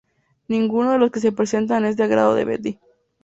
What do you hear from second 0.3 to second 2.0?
Ninguno de los que se presentan es